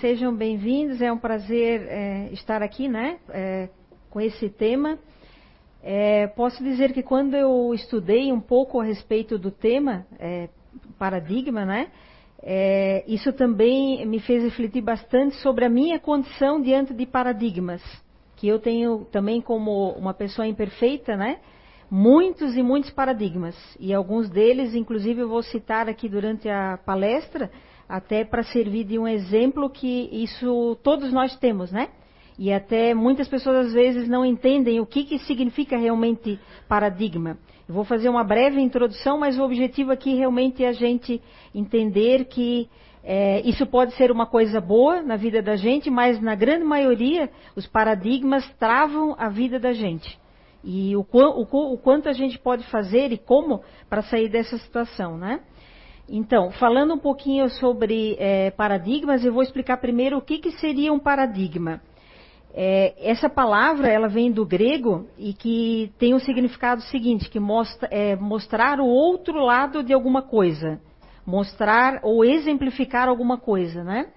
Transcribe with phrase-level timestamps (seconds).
[0.00, 3.68] Sejam bem-vindos, é um prazer é, estar aqui, né, é,
[4.08, 5.00] com esse tema.
[5.82, 10.48] É, posso dizer que quando eu estudei um pouco a respeito do tema, é,
[10.96, 11.90] paradigma, né,
[12.40, 17.82] é, isso também me fez refletir bastante sobre a minha condição diante de paradigmas,
[18.36, 21.40] que eu tenho também como uma pessoa imperfeita, né,
[21.90, 27.50] muitos e muitos paradigmas, e alguns deles, inclusive, eu vou citar aqui durante a palestra,
[27.88, 31.88] até para servir de um exemplo que isso todos nós temos, né?
[32.38, 37.38] E até muitas pessoas às vezes não entendem o que, que significa realmente paradigma.
[37.68, 41.20] Eu vou fazer uma breve introdução, mas o objetivo aqui realmente é a gente
[41.54, 42.68] entender que
[43.04, 47.30] é, isso pode ser uma coisa boa na vida da gente, mas na grande maioria
[47.56, 50.18] os paradigmas travam a vida da gente.
[50.64, 55.18] E o, o, o quanto a gente pode fazer e como para sair dessa situação,
[55.18, 55.40] né?
[56.08, 60.92] Então, falando um pouquinho sobre é, paradigmas, eu vou explicar primeiro o que, que seria
[60.92, 61.80] um paradigma.
[62.54, 67.40] É, essa palavra ela vem do grego e que tem o um significado seguinte, que
[67.40, 70.78] mostra, é, mostrar o outro lado de alguma coisa,
[71.24, 74.08] mostrar ou exemplificar alguma coisa, né?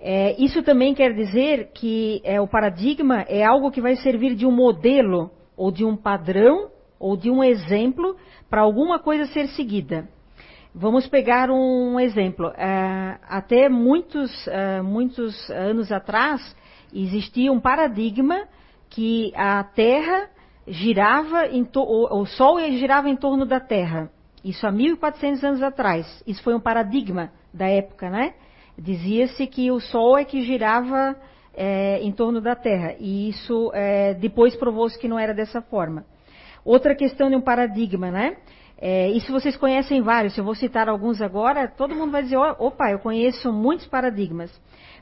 [0.00, 4.52] É, isso também quer dizer que o paradigma é algo que vai servir de um
[4.52, 8.16] modelo ou de um padrão ou de um exemplo
[8.48, 10.08] para alguma coisa ser seguida.
[10.74, 12.48] Vamos pegar um exemplo.
[12.48, 16.54] Uh, até muitos, uh, muitos anos atrás,
[16.92, 18.46] existia um paradigma
[18.90, 20.28] que a Terra
[20.66, 21.48] girava,
[22.12, 24.10] o Sol girava em torno da Terra.
[24.44, 26.22] Isso há 1400 anos atrás.
[26.26, 28.34] Isso foi um paradigma da época, né?
[28.76, 31.16] Dizia-se que o Sol é que girava
[31.54, 32.94] é, em torno da Terra.
[33.00, 36.04] E isso é, depois provou-se que não era dessa forma.
[36.64, 38.36] Outra questão de um paradigma, né?
[38.80, 42.36] É, e se vocês conhecem vários, eu vou citar alguns agora, todo mundo vai dizer:
[42.36, 44.50] opa, eu conheço muitos paradigmas.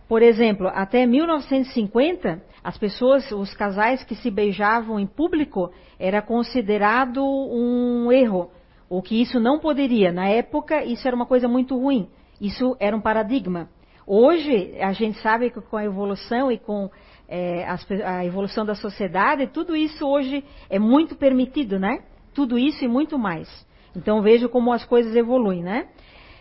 [0.08, 7.22] Por exemplo, até 1950, as pessoas, os casais que se beijavam em público, era considerado
[7.22, 8.50] um erro,
[8.88, 10.12] ou que isso não poderia.
[10.12, 12.08] Na época, isso era uma coisa muito ruim.
[12.40, 13.68] Isso era um paradigma.
[14.06, 16.88] Hoje, a gente sabe que com a evolução e com
[17.28, 17.66] é,
[18.04, 22.04] a evolução da sociedade, tudo isso hoje é muito permitido, né?
[22.36, 23.48] Tudo isso e muito mais.
[23.96, 25.88] Então vejo como as coisas evoluem, né?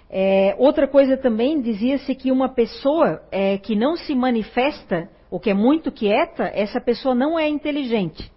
[0.09, 5.49] É, outra coisa também dizia-se que uma pessoa é, que não se manifesta, ou que
[5.49, 8.29] é muito quieta, essa pessoa não é inteligente.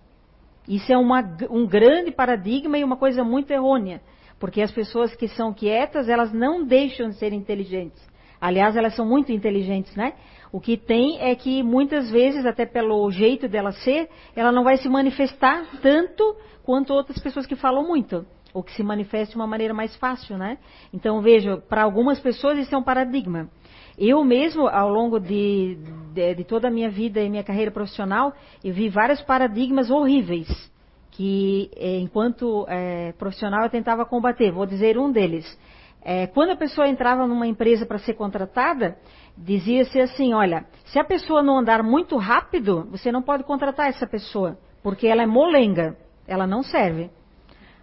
[0.68, 1.20] Isso é uma,
[1.50, 4.00] um grande paradigma e uma coisa muito errônea,
[4.38, 8.00] porque as pessoas que são quietas, elas não deixam de ser inteligentes.
[8.40, 10.12] Aliás, elas são muito inteligentes, né?
[10.52, 14.76] O que tem é que muitas vezes, até pelo jeito dela ser, ela não vai
[14.76, 19.46] se manifestar tanto quanto outras pessoas que falam muito, ou que se manifestam de uma
[19.46, 20.58] maneira mais fácil, né?
[20.92, 23.48] Então, veja, para algumas pessoas isso é um paradigma.
[23.98, 25.76] Eu mesmo, ao longo de,
[26.14, 28.32] de, de toda a minha vida e minha carreira profissional,
[28.62, 30.48] eu vi vários paradigmas horríveis
[31.18, 34.52] que, eh, enquanto é, profissional, eu tentava combater.
[34.52, 35.44] Vou dizer um deles.
[36.02, 38.96] É, quando a pessoa entrava numa empresa para ser contratada,
[39.36, 44.06] dizia-se assim: olha, se a pessoa não andar muito rápido, você não pode contratar essa
[44.06, 45.96] pessoa, porque ela é molenga
[46.28, 47.10] ela não serve.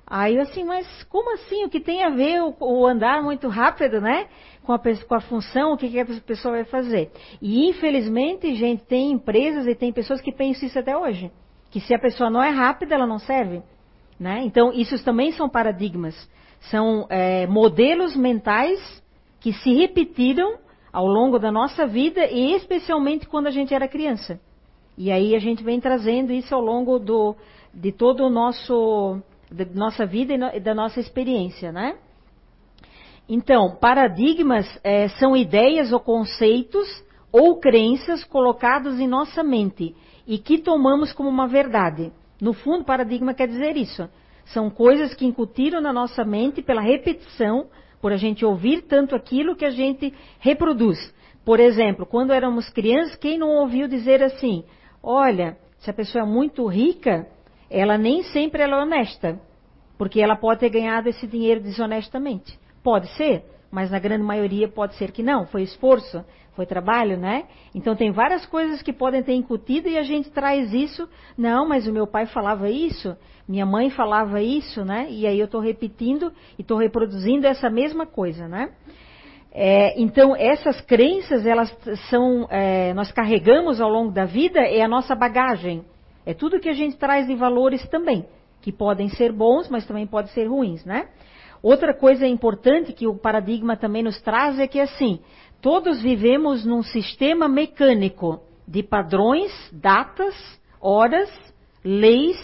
[0.08, 1.66] Aí eu assim, mas como assim?
[1.66, 4.28] O que tem a ver o, o andar muito rápido, né?
[4.64, 7.12] Com a, com a função, o que, que a pessoa vai fazer?
[7.42, 11.32] E infelizmente, gente, tem empresas e tem pessoas que pensam isso até hoje.
[11.72, 13.64] Que se a pessoa não é rápida, ela não serve.
[14.20, 14.44] Né?
[14.46, 16.16] Então, isso também são paradigmas.
[16.62, 18.80] São é, modelos mentais
[19.40, 20.58] que se repetiram
[20.92, 24.40] ao longo da nossa vida e especialmente quando a gente era criança.
[24.98, 27.36] E aí a gente vem trazendo isso ao longo do,
[27.74, 29.22] de todo o nosso
[29.52, 31.98] da nossa vida e da nossa experiência, né?
[33.28, 36.88] Então, paradigmas é, são ideias ou conceitos
[37.32, 39.96] ou crenças colocados em nossa mente
[40.28, 42.12] e que tomamos como uma verdade.
[42.40, 44.10] No fundo, paradigma quer dizer isso.
[44.46, 47.68] São coisas que incutiram na nossa mente pela repetição,
[48.02, 51.14] por a gente ouvir tanto aquilo que a gente reproduz.
[51.44, 54.64] Por exemplo, quando éramos crianças, quem não ouviu dizer assim:
[55.02, 57.28] olha, se a pessoa é muito rica,
[57.70, 59.40] ela nem sempre é honesta,
[59.98, 62.60] porque ela pode ter ganhado esse dinheiro desonestamente.
[62.84, 65.46] Pode ser, mas na grande maioria pode ser que não.
[65.46, 66.24] Foi esforço,
[66.56, 67.46] foi trabalho, né?
[67.74, 71.08] Então tem várias coisas que podem ter incutido e a gente traz isso.
[71.38, 73.16] Não, mas o meu pai falava isso,
[73.48, 75.08] minha mãe falava isso, né?
[75.10, 78.72] E aí eu estou repetindo e estou reproduzindo essa mesma coisa, né?
[79.52, 81.76] É, então essas crenças elas
[82.10, 85.86] são, é, nós carregamos ao longo da vida é a nossa bagagem
[86.26, 88.26] é tudo que a gente traz de valores também,
[88.62, 91.08] que podem ser bons, mas também podem ser ruins, né?
[91.62, 95.20] Outra coisa importante que o paradigma também nos traz é que assim,
[95.66, 100.36] todos vivemos num sistema mecânico de padrões, datas,
[100.80, 101.28] horas,
[101.84, 102.38] leis,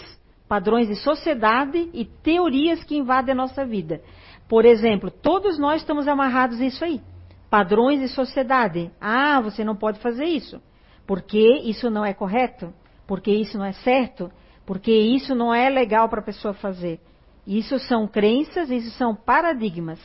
[0.50, 4.02] padrões de sociedade e teorias que invadem a nossa vida.
[4.50, 7.00] Por exemplo, todos nós estamos amarrados a isso aí.
[7.48, 8.90] Padrões de sociedade.
[9.00, 10.60] Ah, você não pode fazer isso.
[11.06, 12.74] Porque isso não é correto.
[13.06, 14.32] Porque isso não é certo.
[14.66, 17.00] Porque isso não é legal para a pessoa fazer.
[17.46, 20.00] Isso são crenças, isso são paradigmas.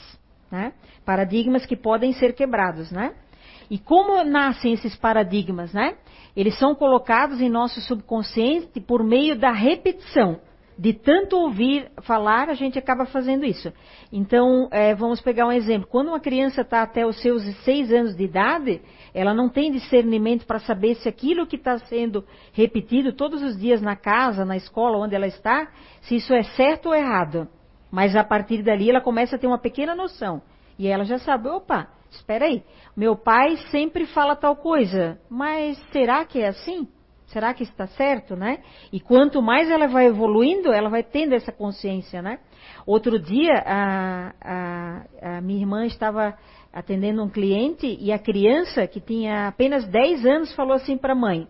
[0.50, 0.72] Né?
[1.04, 3.14] Paradigmas que podem ser quebrados, né?
[3.69, 5.96] E como nascem esses paradigmas, né?
[6.37, 10.38] Eles são colocados em nosso subconsciente por meio da repetição.
[10.78, 13.72] De tanto ouvir falar, a gente acaba fazendo isso.
[14.12, 15.88] Então, é, vamos pegar um exemplo.
[15.90, 18.82] Quando uma criança está até os seus seis anos de idade,
[19.14, 22.22] ela não tem discernimento para saber se aquilo que está sendo
[22.52, 25.66] repetido todos os dias na casa, na escola, onde ela está,
[26.02, 27.48] se isso é certo ou errado.
[27.91, 30.43] Mas a partir dali ela começa a ter uma pequena noção.
[30.79, 32.62] E ela já sabe, opa, espera aí,
[32.97, 36.88] meu pai sempre fala tal coisa, mas será que é assim?
[37.27, 38.61] Será que está certo, né?
[38.93, 42.38] E quanto mais ela vai evoluindo, ela vai tendo essa consciência, né?
[42.87, 46.37] Outro dia, a, a, a minha irmã estava
[46.73, 51.17] atendendo um cliente e a criança, que tinha apenas 10 anos, falou assim para a
[51.17, 51.49] mãe: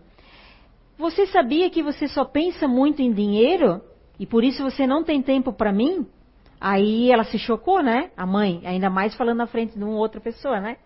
[0.97, 3.79] Você sabia que você só pensa muito em dinheiro
[4.19, 6.07] e por isso você não tem tempo para mim?
[6.59, 8.09] Aí ela se chocou, né?
[8.17, 10.77] A mãe, ainda mais falando na frente de uma outra pessoa, né?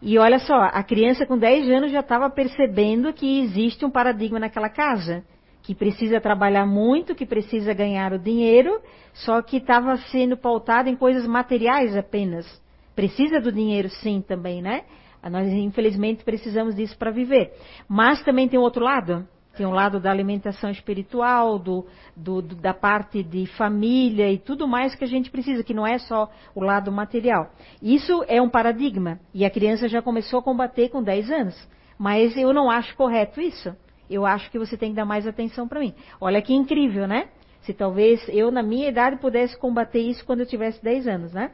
[0.00, 4.38] E olha só, a criança com 10 anos já estava percebendo que existe um paradigma
[4.38, 5.24] naquela casa,
[5.62, 8.80] que precisa trabalhar muito, que precisa ganhar o dinheiro,
[9.12, 12.46] só que estava sendo pautada em coisas materiais apenas.
[12.94, 14.84] Precisa do dinheiro sim também, né?
[15.30, 17.52] Nós infelizmente precisamos disso para viver.
[17.88, 19.26] Mas também tem outro lado,
[19.58, 21.84] tem um lado da alimentação espiritual, do,
[22.16, 25.84] do, do, da parte de família e tudo mais que a gente precisa, que não
[25.84, 27.50] é só o lado material.
[27.82, 29.18] Isso é um paradigma.
[29.34, 31.68] E a criança já começou a combater com 10 anos.
[31.98, 33.74] Mas eu não acho correto isso.
[34.08, 35.92] Eu acho que você tem que dar mais atenção para mim.
[36.20, 37.28] Olha que incrível, né?
[37.62, 41.50] Se talvez eu, na minha idade, pudesse combater isso quando eu tivesse 10 anos, né?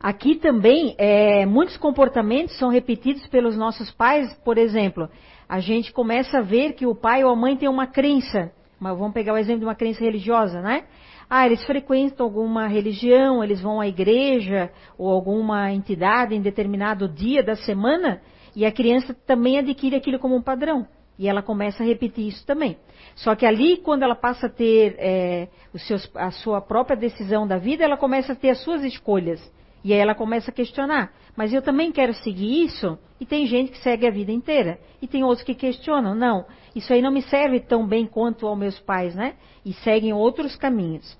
[0.00, 5.10] Aqui também, é, muitos comportamentos são repetidos pelos nossos pais, por exemplo,
[5.54, 8.50] a gente começa a ver que o pai ou a mãe tem uma crença.
[8.80, 10.82] Mas vamos pegar o exemplo de uma crença religiosa, né?
[11.30, 17.40] Ah, eles frequentam alguma religião, eles vão à igreja ou alguma entidade em determinado dia
[17.40, 18.20] da semana
[18.56, 20.88] e a criança também adquire aquilo como um padrão.
[21.16, 22.76] E ela começa a repetir isso também.
[23.14, 25.48] Só que ali, quando ela passa a ter é,
[25.86, 29.40] seus, a sua própria decisão da vida, ela começa a ter as suas escolhas.
[29.84, 31.12] E aí ela começa a questionar.
[31.36, 32.98] Mas eu também quero seguir isso?
[33.20, 34.78] E tem gente que segue a vida inteira.
[35.02, 36.14] E tem outros que questionam.
[36.14, 39.34] Não, isso aí não me serve tão bem quanto aos meus pais, né?
[39.64, 41.18] E seguem outros caminhos.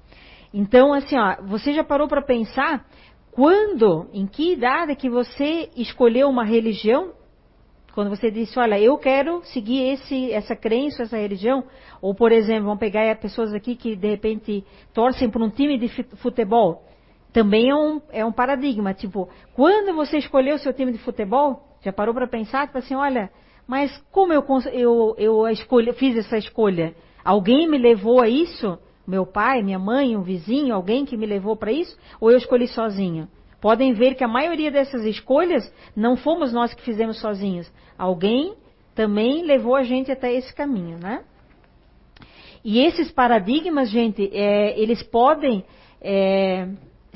[0.52, 2.86] Então, assim, ó, você já parou para pensar
[3.32, 7.12] quando, em que idade que você escolheu uma religião?
[7.92, 11.64] Quando você disse, olha, eu quero seguir esse, essa crença, essa religião.
[12.00, 14.64] Ou, por exemplo, vamos pegar pessoas aqui que de repente
[14.94, 16.82] torcem por um time de futebol
[17.34, 18.94] também é um, é um paradigma.
[18.94, 22.68] Tipo, quando você escolheu o seu time de futebol, já parou para pensar?
[22.68, 23.28] Tipo assim, olha,
[23.66, 26.94] mas como eu, eu, eu fiz essa escolha?
[27.24, 28.78] Alguém me levou a isso?
[29.04, 31.98] Meu pai, minha mãe, um vizinho, alguém que me levou para isso?
[32.20, 33.28] Ou eu escolhi sozinho?
[33.60, 37.70] Podem ver que a maioria dessas escolhas não fomos nós que fizemos sozinhos.
[37.98, 38.54] Alguém
[38.94, 41.24] também levou a gente até esse caminho, né?
[42.64, 45.64] E esses paradigmas, gente, é, eles podem
[46.00, 46.68] é,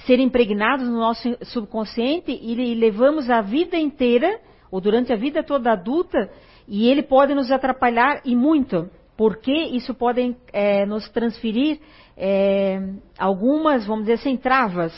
[0.07, 4.41] ser impregnados no nosso subconsciente e levamos a vida inteira,
[4.71, 6.31] ou durante a vida toda adulta,
[6.67, 11.81] e ele pode nos atrapalhar e muito, porque isso pode é, nos transferir
[12.17, 12.81] é,
[13.19, 14.93] algumas, vamos dizer assim, travas.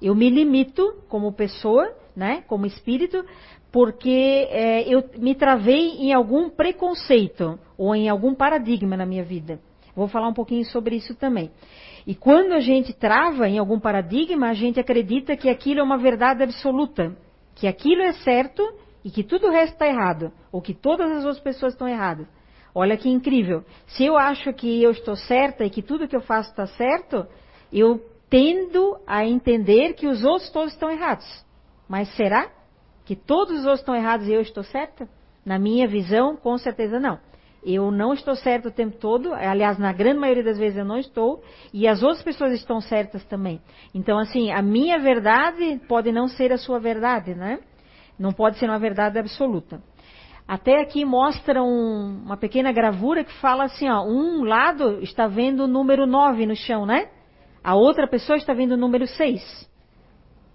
[0.00, 3.24] Eu me limito como pessoa, né, como espírito,
[3.72, 9.60] porque é, eu me travei em algum preconceito ou em algum paradigma na minha vida.
[9.94, 11.50] Vou falar um pouquinho sobre isso também.
[12.06, 15.98] E quando a gente trava em algum paradigma, a gente acredita que aquilo é uma
[15.98, 17.16] verdade absoluta,
[17.54, 18.62] que aquilo é certo
[19.04, 22.26] e que tudo o resto está errado, ou que todas as outras pessoas estão erradas.
[22.72, 23.64] Olha que incrível.
[23.86, 27.26] Se eu acho que eu estou certa e que tudo que eu faço está certo,
[27.72, 31.26] eu tendo a entender que os outros todos estão errados.
[31.88, 32.50] Mas será
[33.04, 35.08] que todos os outros estão errados e eu estou certa?
[35.44, 37.18] Na minha visão, com certeza não.
[37.66, 40.98] Eu não estou certo o tempo todo, aliás, na grande maioria das vezes eu não
[40.98, 41.42] estou,
[41.74, 43.60] e as outras pessoas estão certas também.
[43.92, 47.58] Então, assim, a minha verdade pode não ser a sua verdade, né?
[48.16, 49.82] Não pode ser uma verdade absoluta.
[50.46, 55.64] Até aqui mostra um, uma pequena gravura que fala assim, ó, um lado está vendo
[55.64, 57.08] o número 9 no chão, né?
[57.64, 59.42] A outra pessoa está vendo o número 6.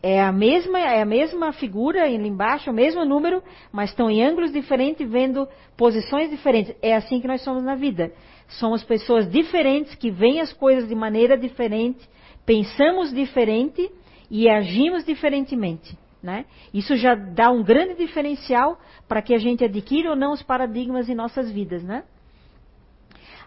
[0.04, 4.24] É a mesma, é a mesma figura ali embaixo, o mesmo número, mas estão em
[4.24, 6.76] ângulos diferentes, vendo posições diferentes.
[6.82, 8.12] É assim que nós somos na vida.
[8.48, 12.10] Somos pessoas diferentes que veem as coisas de maneira diferente,
[12.46, 13.90] pensamos diferente
[14.30, 15.96] e agimos diferentemente.
[16.22, 16.46] Né?
[16.74, 21.10] Isso já dá um grande diferencial para que a gente adquira ou não os paradigmas
[21.10, 21.84] em nossas vidas.
[21.84, 22.04] Né?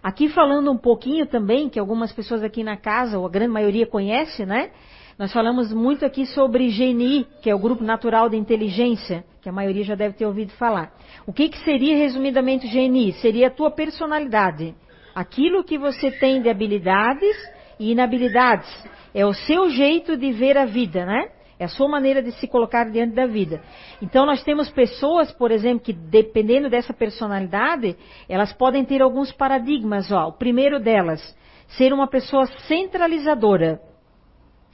[0.02, 3.86] Aqui falando um pouquinho também, que algumas pessoas aqui na casa, ou a grande maioria
[3.86, 4.70] conhece, né?
[5.16, 9.52] Nós falamos muito aqui sobre GNI, que é o Grupo Natural de Inteligência, que a
[9.52, 10.92] maioria já deve ter ouvido falar.
[11.24, 13.12] O que, que seria resumidamente GNI?
[13.14, 14.74] Seria a tua personalidade.
[15.14, 17.36] Aquilo que você tem de habilidades
[17.78, 18.68] e inabilidades.
[19.14, 21.28] É o seu jeito de ver a vida, né?
[21.60, 23.62] É a sua maneira de se colocar diante da vida.
[24.02, 27.96] Então nós temos pessoas, por exemplo, que dependendo dessa personalidade,
[28.28, 30.10] elas podem ter alguns paradigmas.
[30.10, 30.30] Ó.
[30.30, 31.20] O primeiro delas,
[31.68, 33.80] ser uma pessoa centralizadora.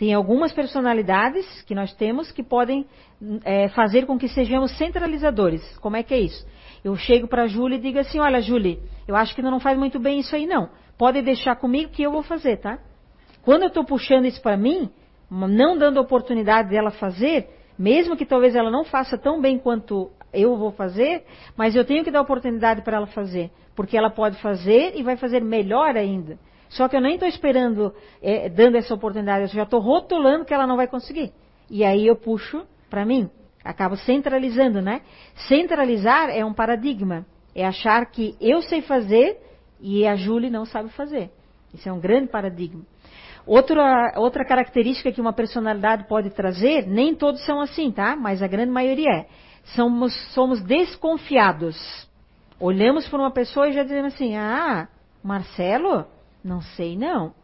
[0.01, 2.87] Tem algumas personalidades que nós temos que podem
[3.45, 5.63] é, fazer com que sejamos centralizadores.
[5.77, 6.43] Como é que é isso?
[6.83, 9.79] Eu chego para a Júlia e digo assim: Olha, Júlia, eu acho que não faz
[9.79, 10.71] muito bem isso aí, não.
[10.97, 12.79] Pode deixar comigo que eu vou fazer, tá?
[13.43, 14.89] Quando eu estou puxando isso para mim,
[15.31, 20.57] não dando oportunidade dela fazer, mesmo que talvez ela não faça tão bem quanto eu
[20.57, 21.27] vou fazer,
[21.59, 25.19] mas eu tenho que dar oportunidade para ela fazer, porque ela pode fazer e vai
[25.19, 26.39] fazer melhor ainda.
[26.71, 30.55] Só que eu nem estou esperando, é, dando essa oportunidade, eu já estou rotulando que
[30.55, 31.33] ela não vai conseguir.
[31.69, 33.29] E aí eu puxo para mim.
[33.65, 35.03] Acabo centralizando, né?
[35.49, 37.27] Centralizar é um paradigma.
[37.55, 39.37] É achar que eu sei fazer
[39.81, 41.31] e a Julie não sabe fazer.
[41.75, 42.83] Isso é um grande paradigma.
[43.45, 48.15] Outra, outra característica que uma personalidade pode trazer, nem todos são assim, tá?
[48.15, 49.27] Mas a grande maioria é.
[49.75, 51.77] Somos, somos desconfiados.
[52.61, 54.89] Olhamos para uma pessoa e já dizemos assim: ah,
[55.23, 56.07] Marcelo,
[56.43, 57.35] não sei não.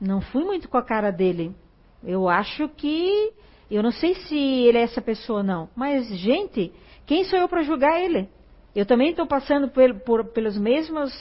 [0.00, 1.54] Não fui muito com a cara dele.
[2.02, 3.32] Eu acho que.
[3.70, 5.68] Eu não sei se ele é essa pessoa, não.
[5.74, 6.72] Mas, gente,
[7.06, 8.28] quem sou eu para julgar ele?
[8.74, 11.12] Eu também estou passando por, por, pelos mesmos,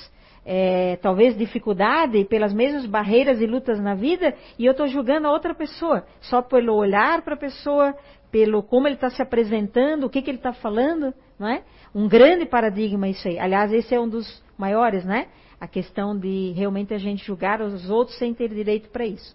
[0.46, 5.32] é, talvez, dificuldade, pelas mesmas barreiras e lutas na vida, e eu estou julgando a
[5.32, 7.96] outra pessoa, só pelo olhar para a pessoa,
[8.32, 11.64] pelo como ele está se apresentando, o que, que ele está falando, não é?
[11.94, 13.38] Um grande paradigma isso aí.
[13.38, 15.28] Aliás, esse é um dos maiores, né?
[15.64, 19.34] A questão de realmente a gente julgar os outros sem ter direito para isso.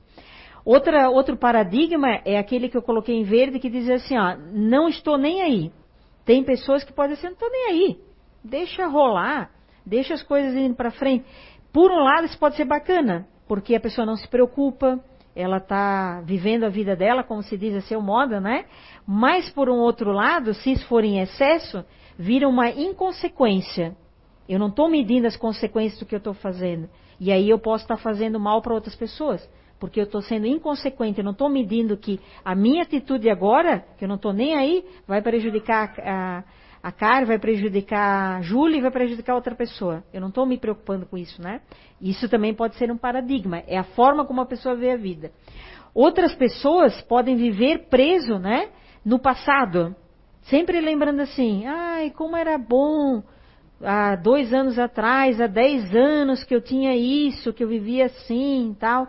[0.63, 4.91] Outra, outro paradigma é aquele que eu coloquei em verde que diz assim, ó, não
[4.91, 5.73] estou nem aí.
[6.27, 7.99] Tem pessoas que podem dizer, não estou nem aí.
[8.45, 9.51] Deixa rolar,
[9.87, 11.25] deixa as coisas indo para frente.
[11.73, 15.03] Por um lado, isso pode ser bacana, porque a pessoa não se preocupa,
[15.35, 18.67] ela está vivendo a vida dela, como se diz a seu modo, né?
[19.07, 21.83] Mas, por um outro lado, se isso for em excesso,
[22.19, 23.97] vira uma inconsequência.
[24.49, 26.89] Eu não estou medindo as consequências do que eu estou fazendo.
[27.21, 29.47] E aí eu posso estar tá fazendo mal para outras pessoas.
[29.79, 34.05] Porque eu estou sendo inconsequente, eu não estou medindo que a minha atitude agora, que
[34.05, 36.45] eu não estou nem aí, vai prejudicar a, a,
[36.83, 40.03] a Karen, vai prejudicar a Júlia e vai prejudicar outra pessoa.
[40.13, 41.61] Eu não estou me preocupando com isso, né?
[42.01, 43.63] Isso também pode ser um paradigma.
[43.69, 45.31] É a forma como a pessoa vê a vida.
[45.95, 48.71] Outras pessoas podem viver preso, né?
[49.05, 49.95] No passado.
[50.43, 53.23] Sempre lembrando assim, ai, como era bom
[53.83, 58.73] há dois anos atrás, há dez anos que eu tinha isso, que eu vivia assim
[58.73, 59.09] e tal.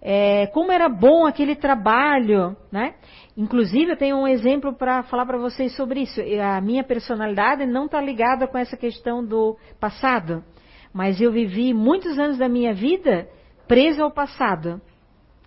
[0.00, 2.94] É, como era bom aquele trabalho, né?
[3.36, 6.20] Inclusive, eu tenho um exemplo para falar para vocês sobre isso.
[6.42, 10.44] A minha personalidade não está ligada com essa questão do passado,
[10.92, 13.26] mas eu vivi muitos anos da minha vida
[13.66, 14.80] presa ao passado.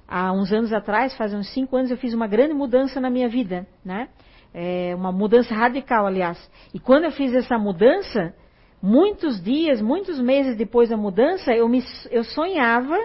[0.07, 3.29] Há uns anos atrás, faz uns cinco anos, eu fiz uma grande mudança na minha
[3.29, 4.09] vida, né?
[4.53, 6.37] É uma mudança radical, aliás.
[6.73, 8.33] E quando eu fiz essa mudança,
[8.81, 12.97] muitos dias, muitos meses depois da mudança, eu, me, eu sonhava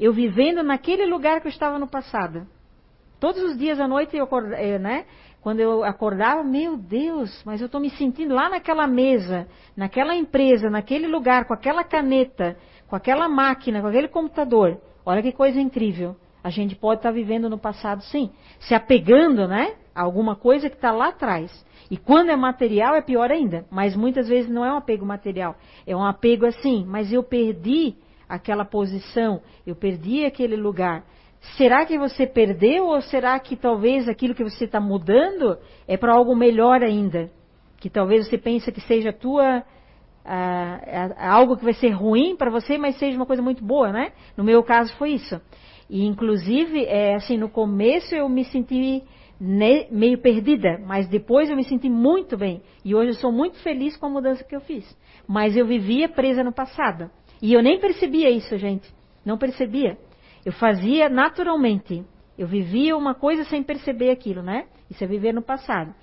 [0.00, 2.46] eu vivendo naquele lugar que eu estava no passado.
[3.20, 5.04] Todos os dias à noite, eu, eh, né,
[5.42, 9.46] quando eu acordava, meu Deus, mas eu estou me sentindo lá naquela mesa,
[9.76, 12.56] naquela empresa, naquele lugar, com aquela caneta,
[12.88, 14.80] com aquela máquina, com aquele computador.
[15.04, 16.16] Olha que coisa incrível.
[16.42, 20.92] A gente pode estar vivendo no passado, sim, se apegando, né, alguma coisa que está
[20.92, 21.50] lá atrás.
[21.90, 25.56] E quando é material é pior ainda, mas muitas vezes não é um apego material,
[25.86, 27.96] é um apego assim, mas eu perdi
[28.28, 31.04] aquela posição, eu perdi aquele lugar.
[31.56, 36.12] Será que você perdeu ou será que talvez aquilo que você está mudando é para
[36.12, 37.30] algo melhor ainda?
[37.78, 39.64] Que talvez você pense que seja tua
[40.24, 44.12] ah, algo que vai ser ruim para você, mas seja uma coisa muito boa, né?
[44.36, 45.40] No meu caso foi isso.
[45.88, 49.02] E inclusive, é, assim, no começo eu me senti
[49.40, 52.62] meio perdida, mas depois eu me senti muito bem.
[52.84, 54.84] E hoje eu sou muito feliz com a mudança que eu fiz.
[55.26, 57.10] Mas eu vivia presa no passado.
[57.40, 58.92] E eu nem percebia isso, gente.
[59.24, 59.96] Não percebia.
[60.44, 62.04] Eu fazia naturalmente.
[62.36, 64.66] Eu vivia uma coisa sem perceber aquilo, né?
[64.90, 65.94] Isso é viver no passado.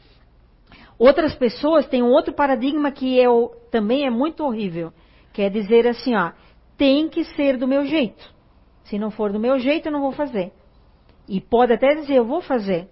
[0.97, 4.91] Outras pessoas têm um outro paradigma que eu, também é muito horrível,
[5.31, 6.31] que é dizer assim, ó,
[6.75, 8.33] tem que ser do meu jeito.
[8.85, 10.51] Se não for do meu jeito, eu não vou fazer.
[11.27, 12.87] E pode até dizer, eu vou fazer.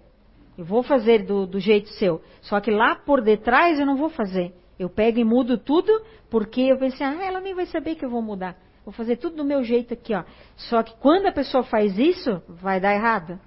[0.58, 2.22] Eu vou fazer do, do jeito seu.
[2.42, 4.54] Só que lá por detrás eu não vou fazer.
[4.78, 5.92] Eu pego e mudo tudo,
[6.30, 8.58] porque eu pensei, ah, ela nem vai saber que eu vou mudar.
[8.84, 10.24] Vou fazer tudo do meu jeito aqui, ó.
[10.56, 13.40] Só que quando a pessoa faz isso, vai dar errado.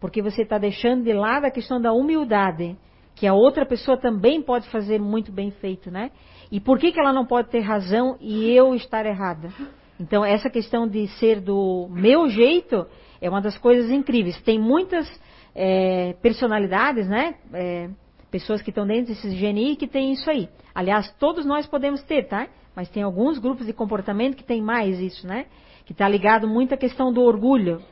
[0.00, 2.76] Porque você está deixando de lado a questão da humildade,
[3.14, 6.10] que a outra pessoa também pode fazer muito bem feito, né?
[6.50, 9.52] E por que, que ela não pode ter razão e eu estar errada?
[10.00, 12.86] Então, essa questão de ser do meu jeito
[13.20, 14.40] é uma das coisas incríveis.
[14.40, 15.06] Tem muitas
[15.54, 17.34] é, personalidades, né?
[17.52, 17.90] É,
[18.30, 20.48] pessoas que estão dentro desse GNI que tem isso aí.
[20.74, 22.48] Aliás, todos nós podemos ter, tá?
[22.74, 25.46] Mas tem alguns grupos de comportamento que tem mais isso, né?
[25.84, 27.82] Que está ligado muito à questão do orgulho.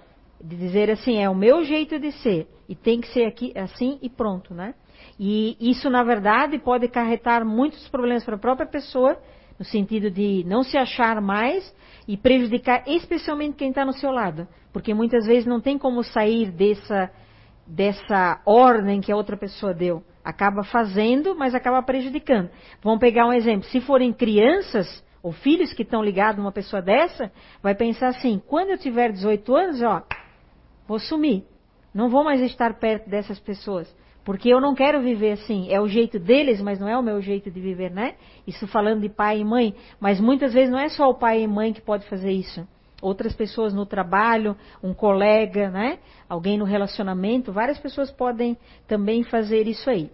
[0.41, 2.47] De dizer assim, é o meu jeito de ser.
[2.69, 4.75] E tem que ser aqui assim e pronto, né?
[5.19, 9.19] E isso, na verdade, pode acarretar muitos problemas para a própria pessoa,
[9.59, 11.75] no sentido de não se achar mais
[12.07, 14.47] e prejudicar especialmente quem está no seu lado.
[14.73, 17.11] Porque muitas vezes não tem como sair dessa,
[17.69, 20.03] dessa ordem que a outra pessoa deu.
[20.25, 22.51] Acaba fazendo, mas acaba prejudicando.
[22.83, 23.69] Vamos pegar um exemplo.
[23.69, 27.31] Se forem crianças ou filhos que estão ligados a uma pessoa dessa,
[27.63, 30.03] vai pensar assim: quando eu tiver 18 anos, ó,
[30.87, 31.45] vou sumir.
[31.95, 33.95] Não vou mais estar perto dessas pessoas.
[34.25, 35.73] Porque eu não quero viver assim.
[35.73, 38.15] É o jeito deles, mas não é o meu jeito de viver, né?
[38.47, 39.75] Isso falando de pai e mãe.
[39.99, 42.67] Mas muitas vezes não é só o pai e mãe que pode fazer isso.
[43.01, 45.99] Outras pessoas no trabalho, um colega, né?
[46.29, 50.11] Alguém no relacionamento, várias pessoas podem também fazer isso aí.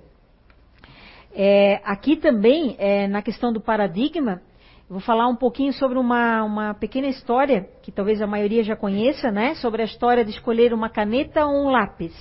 [1.34, 4.40] É, aqui também, é, na questão do paradigma,
[4.88, 9.32] vou falar um pouquinho sobre uma, uma pequena história, que talvez a maioria já conheça,
[9.32, 9.54] né?
[9.56, 12.14] Sobre a história de escolher uma caneta ou um lápis.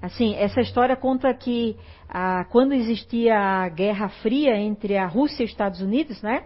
[0.00, 1.76] Assim, essa história conta que
[2.08, 6.44] ah, quando existia a Guerra Fria entre a Rússia e os Estados Unidos, né?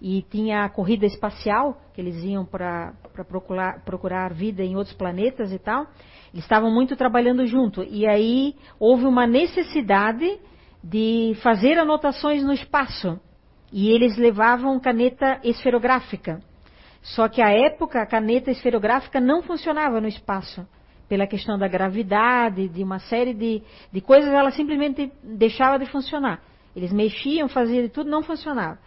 [0.00, 2.92] E tinha a corrida espacial, que eles iam para
[3.28, 5.86] procurar, procurar vida em outros planetas e tal.
[6.32, 7.82] Eles estavam muito trabalhando junto.
[7.82, 10.38] E aí houve uma necessidade
[10.82, 13.18] de fazer anotações no espaço.
[13.72, 16.40] E eles levavam caneta esferográfica.
[17.02, 20.66] Só que à época a caneta esferográfica não funcionava no espaço
[21.08, 26.42] pela questão da gravidade, de uma série de, de coisas, ela simplesmente deixava de funcionar.
[26.76, 28.78] Eles mexiam, faziam de tudo, não funcionava.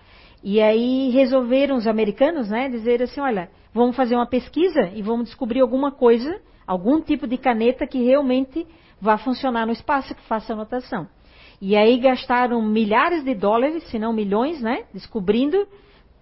[0.43, 5.25] E aí resolveram os americanos, né, dizer assim, olha, vamos fazer uma pesquisa e vamos
[5.25, 8.65] descobrir alguma coisa, algum tipo de caneta que realmente
[8.99, 11.07] vá funcionar no espaço, que faça anotação.
[11.61, 15.67] E aí gastaram milhares de dólares, se não milhões, né, descobrindo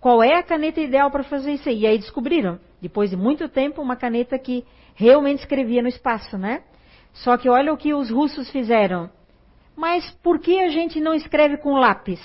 [0.02, 1.80] qual é a caneta ideal para fazer isso aí.
[1.80, 6.64] E aí descobriram, depois de muito tempo, uma caneta que realmente escrevia no espaço, né?
[7.14, 9.10] Só que olha o que os russos fizeram.
[9.76, 12.20] Mas por que a gente não escreve com lápis?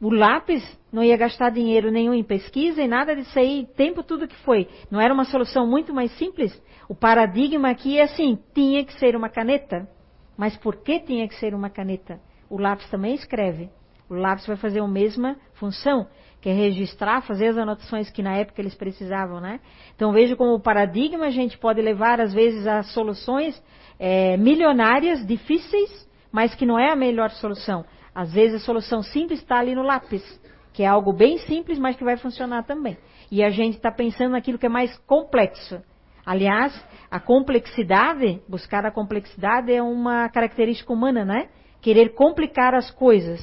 [0.00, 4.28] O lápis não ia gastar dinheiro nenhum em pesquisa e nada disso aí, tempo tudo
[4.28, 4.68] que foi.
[4.90, 6.60] Não era uma solução muito mais simples?
[6.88, 9.88] O paradigma aqui é assim, tinha que ser uma caneta.
[10.36, 12.20] Mas por que tinha que ser uma caneta?
[12.48, 13.68] O lápis também escreve.
[14.08, 16.06] O lápis vai fazer a mesma função
[16.40, 19.58] que é registrar, fazer as anotações que na época eles precisavam, né?
[19.96, 23.60] Então veja como o paradigma a gente pode levar às vezes a soluções
[23.98, 27.84] é, milionárias, difíceis, mas que não é a melhor solução.
[28.18, 30.24] Às vezes a solução simples está ali no lápis,
[30.72, 32.98] que é algo bem simples, mas que vai funcionar também.
[33.30, 35.80] E a gente está pensando naquilo que é mais complexo.
[36.26, 36.74] Aliás,
[37.08, 41.48] a complexidade, buscar a complexidade é uma característica humana, né?
[41.80, 43.40] Querer complicar as coisas.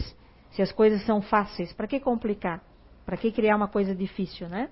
[0.50, 2.62] Se as coisas são fáceis, para que complicar?
[3.06, 4.68] Para que criar uma coisa difícil, né?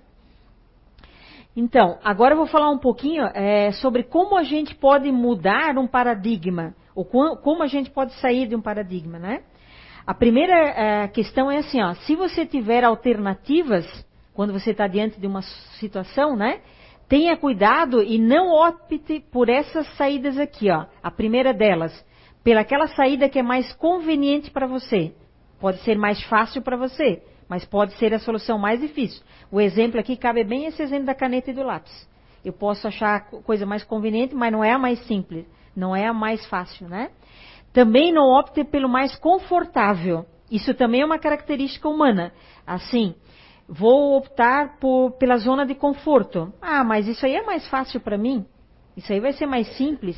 [1.56, 5.86] Então, agora eu vou falar um pouquinho é, sobre como a gente pode mudar um
[5.86, 9.44] paradigma, ou como a gente pode sair de um paradigma, né?
[10.06, 13.86] A primeira é, questão é assim, ó, se você tiver alternativas,
[14.34, 15.42] quando você está diante de uma
[15.78, 16.60] situação, né?
[17.08, 20.86] Tenha cuidado e não opte por essas saídas aqui, ó.
[21.02, 21.92] A primeira delas,
[22.42, 25.14] pelaquela saída que é mais conveniente para você.
[25.60, 29.22] Pode ser mais fácil para você mas pode ser a solução mais difícil.
[29.50, 32.08] O exemplo aqui cabe bem esse exemplo da caneta e do lápis.
[32.44, 36.06] Eu posso achar a coisa mais conveniente, mas não é a mais simples, não é
[36.06, 37.10] a mais fácil, né?
[37.74, 40.24] Também não opte pelo mais confortável.
[40.48, 42.32] Isso também é uma característica humana.
[42.64, 43.16] Assim,
[43.68, 46.54] vou optar por, pela zona de conforto.
[46.62, 48.46] Ah, mas isso aí é mais fácil para mim.
[48.96, 50.16] Isso aí vai ser mais simples.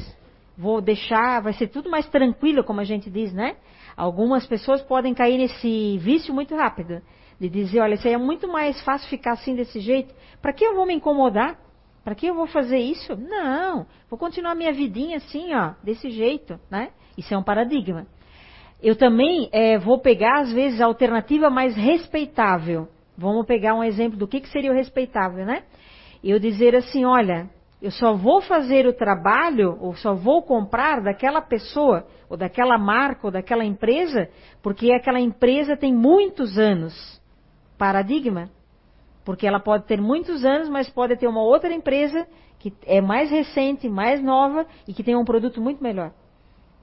[0.54, 3.56] Vou deixar, vai ser tudo mais tranquilo, como a gente diz, né?
[3.96, 7.00] Algumas pessoas podem cair nesse vício muito rápido.
[7.40, 10.14] De dizer, olha, isso aí é muito mais fácil ficar assim desse jeito.
[10.42, 11.58] Para que eu vou me incomodar?
[12.04, 13.16] Para que eu vou fazer isso?
[13.16, 16.90] Não, vou continuar minha vidinha assim, ó, desse jeito, né?
[17.16, 18.07] Isso é um paradigma.
[18.83, 22.88] Eu também é, vou pegar, às vezes, a alternativa mais respeitável.
[23.16, 25.62] Vamos pegar um exemplo do que, que seria o respeitável, né?
[26.22, 27.48] Eu dizer assim, olha,
[27.81, 33.26] eu só vou fazer o trabalho, ou só vou comprar daquela pessoa, ou daquela marca,
[33.26, 34.29] ou daquela empresa,
[34.62, 37.20] porque aquela empresa tem muitos anos.
[37.79, 38.50] Paradigma.
[39.24, 42.26] Porque ela pode ter muitos anos, mas pode ter uma outra empresa
[42.59, 46.12] que é mais recente, mais nova e que tem um produto muito melhor.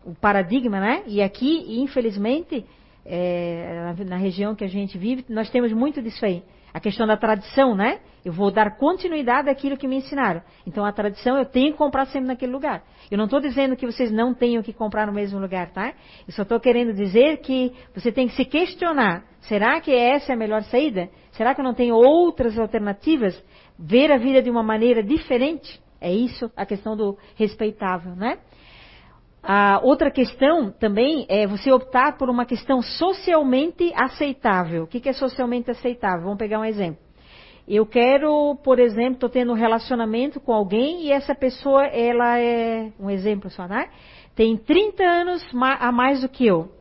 [0.05, 1.03] O paradigma, né?
[1.07, 2.65] E aqui, infelizmente,
[3.05, 6.43] é, na região que a gente vive, nós temos muito disso aí.
[6.73, 7.99] A questão da tradição, né?
[8.25, 10.41] Eu vou dar continuidade àquilo que me ensinaram.
[10.65, 12.83] Então a tradição eu tenho que comprar sempre naquele lugar.
[13.11, 15.93] Eu não estou dizendo que vocês não tenham que comprar no mesmo lugar, tá?
[16.25, 19.23] Eu só estou querendo dizer que você tem que se questionar.
[19.41, 21.09] Será que essa é a melhor saída?
[21.33, 23.39] Será que eu não tenho outras alternativas?
[23.77, 25.79] Ver a vida de uma maneira diferente?
[26.01, 28.39] É isso a questão do respeitável, né?
[29.45, 34.83] A outra questão também é você optar por uma questão socialmente aceitável.
[34.83, 36.23] O que é socialmente aceitável?
[36.23, 37.03] Vamos pegar um exemplo.
[37.67, 42.91] Eu quero, por exemplo, estou tendo um relacionamento com alguém e essa pessoa, ela é,
[42.97, 43.89] um exemplo só, né?
[44.33, 45.45] Tem 30 anos
[45.79, 46.71] a mais do que eu.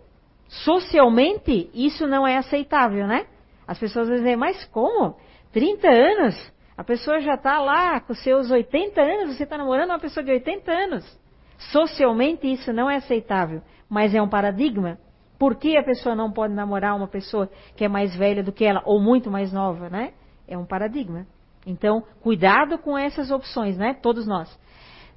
[0.47, 3.27] Socialmente, isso não é aceitável, né?
[3.67, 5.17] As pessoas dizem, mas como?
[5.53, 6.53] 30 anos?
[6.77, 10.31] A pessoa já está lá com seus 80 anos, você está namorando uma pessoa de
[10.31, 11.22] 80 anos.
[11.71, 14.99] Socialmente isso não é aceitável, mas é um paradigma.
[15.39, 18.65] Por que a pessoa não pode namorar uma pessoa que é mais velha do que
[18.65, 20.13] ela ou muito mais nova, né?
[20.47, 21.27] É um paradigma.
[21.67, 23.95] Então, cuidado com essas opções, né?
[23.95, 24.49] Todos nós.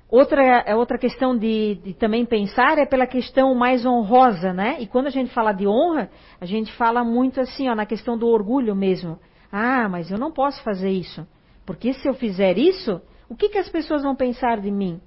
[0.09, 4.77] Outra, outra questão de, de, também pensar é pela questão mais honrosa, né?
[4.79, 8.17] E quando a gente fala de honra, a gente fala muito assim, ó, na questão
[8.17, 9.19] do orgulho mesmo.
[9.51, 11.27] Ah, mas eu não posso fazer isso.
[11.65, 15.01] Porque se eu fizer isso, o que, que as pessoas vão pensar de mim?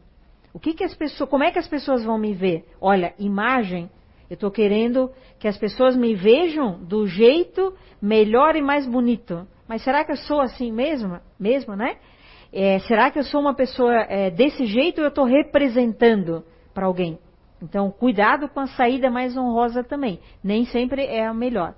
[0.53, 2.65] O que, que as pessoas, como é que as pessoas vão me ver?
[2.81, 3.91] Olha, imagem.
[4.31, 9.47] Eu estou querendo que as pessoas me vejam do jeito melhor e mais bonito.
[9.67, 11.19] Mas será que eu sou assim mesmo?
[11.77, 11.97] Né?
[12.53, 16.87] É, será que eu sou uma pessoa é, desse jeito ou eu estou representando para
[16.87, 17.19] alguém?
[17.63, 20.21] Então, cuidado com a saída mais honrosa também.
[20.43, 21.75] Nem sempre é a melhor.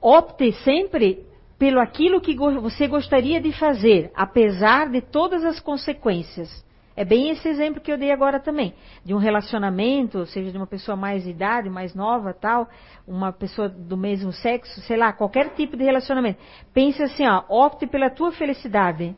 [0.00, 1.24] Opte sempre
[1.58, 6.65] pelo aquilo que você gostaria de fazer, apesar de todas as consequências.
[6.96, 8.72] É bem esse exemplo que eu dei agora também,
[9.04, 12.66] de um relacionamento, seja de uma pessoa mais idade, mais nova, tal,
[13.06, 16.40] uma pessoa do mesmo sexo, sei lá, qualquer tipo de relacionamento.
[16.72, 19.14] Pense assim, ó, opte pela tua felicidade,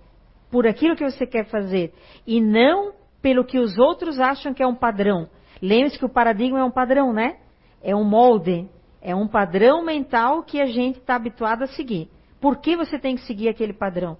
[0.50, 1.94] por aquilo que você quer fazer,
[2.26, 5.28] e não pelo que os outros acham que é um padrão.
[5.62, 7.36] Lembre-se que o paradigma é um padrão, né?
[7.82, 8.68] É um molde,
[9.00, 12.10] é um padrão mental que a gente está habituado a seguir.
[12.40, 14.16] Por que você tem que seguir aquele padrão?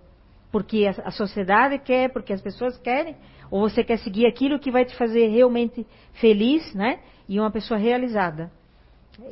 [0.51, 3.14] Porque a sociedade quer, porque as pessoas querem,
[3.50, 7.00] ou você quer seguir aquilo que vai te fazer realmente feliz, né?
[7.28, 8.50] E uma pessoa realizada.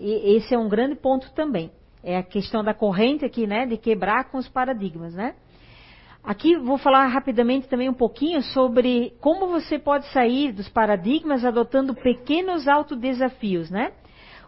[0.00, 1.70] E esse é um grande ponto também.
[2.02, 3.66] É a questão da corrente aqui, né?
[3.66, 5.34] De quebrar com os paradigmas, né?
[6.22, 11.94] Aqui vou falar rapidamente também um pouquinho sobre como você pode sair dos paradigmas adotando
[11.94, 13.92] pequenos autodesafios, né?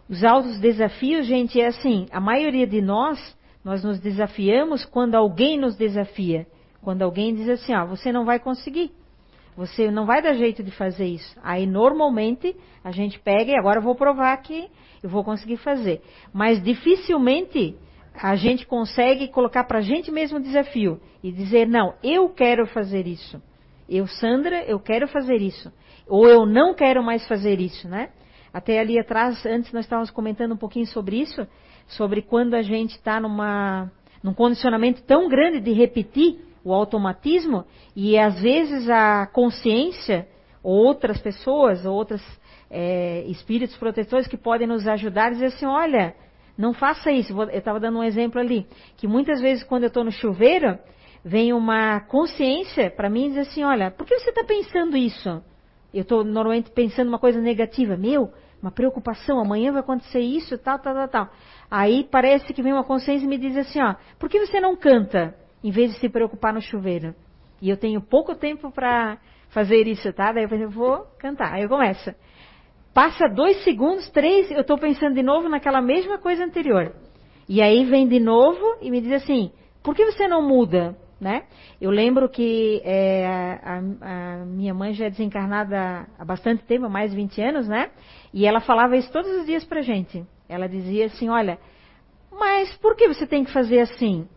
[0.09, 5.57] Os altos desafios, gente, é assim, a maioria de nós, nós nos desafiamos quando alguém
[5.57, 6.45] nos desafia.
[6.81, 8.91] Quando alguém diz assim, ó, você não vai conseguir.
[9.59, 11.37] Você não vai dar jeito de fazer isso.
[11.43, 14.69] Aí normalmente a gente pega e agora eu vou provar que
[15.03, 16.01] eu vou conseguir fazer.
[16.31, 17.75] Mas dificilmente
[18.13, 22.65] a gente consegue colocar para a gente mesmo o desafio e dizer, não, eu quero
[22.67, 23.43] fazer isso.
[23.89, 25.69] Eu, Sandra, eu quero fazer isso.
[26.07, 28.11] Ou eu não quero mais fazer isso, né?
[28.53, 31.45] Até ali atrás, antes nós estávamos comentando um pouquinho sobre isso,
[31.85, 33.91] sobre quando a gente está numa,
[34.23, 40.27] num condicionamento tão grande de repetir o automatismo e às vezes a consciência,
[40.61, 42.21] outras pessoas, outros
[42.69, 46.15] é, espíritos protetores que podem nos ajudar dizer assim, olha,
[46.57, 47.33] não faça isso.
[47.33, 48.67] Eu estava dando um exemplo ali,
[48.97, 50.77] que muitas vezes quando eu estou no chuveiro,
[51.23, 55.41] vem uma consciência para mim e diz assim, olha, por que você está pensando isso?
[55.93, 60.77] Eu estou normalmente pensando uma coisa negativa, meu, uma preocupação, amanhã vai acontecer isso, tal,
[60.79, 61.29] tal, tal, tal.
[61.71, 64.75] Aí parece que vem uma consciência e me diz assim, ó, por que você não
[64.75, 65.35] canta?
[65.63, 67.13] Em vez de se preocupar no chuveiro.
[67.61, 69.17] E eu tenho pouco tempo para
[69.49, 70.31] fazer isso, tá?
[70.31, 71.53] Daí eu pensei, vou cantar.
[71.53, 72.13] Aí eu começo.
[72.93, 76.93] Passa dois segundos, três, eu estou pensando de novo naquela mesma coisa anterior.
[77.47, 79.51] E aí vem de novo e me diz assim,
[79.83, 80.95] por que você não muda?
[81.19, 81.43] Né?
[81.81, 83.27] Eu lembro que é,
[83.61, 87.67] a, a, minha mãe já é desencarnada há bastante tempo, há mais de 20 anos,
[87.67, 87.91] né?
[88.33, 90.25] E ela falava isso todos os dias pra gente.
[90.47, 91.59] Ela dizia assim, olha,
[92.31, 94.29] mas por que você tem que fazer assim?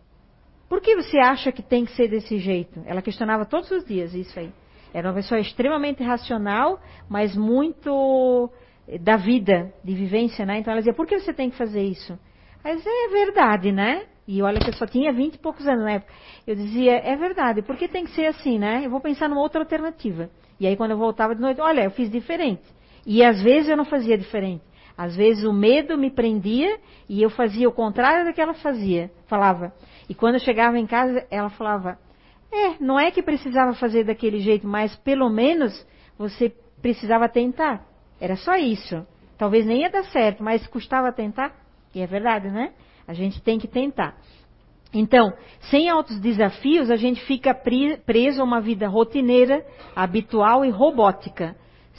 [0.72, 2.80] Por que você acha que tem que ser desse jeito?
[2.87, 4.50] Ela questionava todos os dias isso aí.
[4.94, 6.80] Era uma pessoa extremamente racional,
[7.11, 8.50] mas muito
[8.88, 10.61] eh, da vida, de vivência, né?
[10.61, 12.18] Então ela dizia, por que você tem que fazer isso?
[12.64, 14.06] Mas é verdade, né?
[14.26, 16.11] E olha que eu só tinha 20 e poucos anos na época.
[16.46, 18.80] Eu dizia, é verdade, por que tem que ser assim, né?
[18.82, 20.30] Eu vou pensar numa outra alternativa.
[20.58, 22.62] E aí quando eu voltava de noite, olha, eu fiz diferente.
[23.04, 24.64] E às vezes eu não fazia diferente.
[24.96, 26.78] Às vezes o medo me prendia
[27.09, 29.72] e eu fazia o contrário do que ela fazia, falava.
[30.09, 31.98] E quando eu chegava em casa, ela falava:
[32.52, 35.87] "É, não é que precisava fazer daquele jeito, mas pelo menos
[36.18, 37.87] você precisava tentar.
[38.20, 39.07] Era só isso.
[39.38, 41.55] Talvez nem ia dar certo, mas custava tentar."
[41.94, 42.72] E é verdade, né?
[43.07, 44.16] A gente tem que tentar.
[44.94, 45.33] Então,
[45.70, 49.64] sem altos desafios, a gente fica preso a uma vida rotineira,
[49.96, 51.57] habitual e robótica,